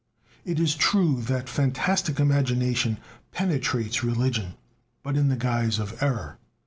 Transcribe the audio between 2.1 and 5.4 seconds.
imagination penetrates religion, but in the